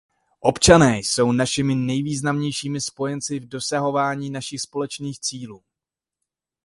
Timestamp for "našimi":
1.31-1.75